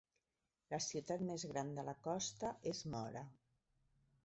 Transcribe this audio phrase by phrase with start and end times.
[0.71, 3.25] La ciutat més gran de la costa és Mora.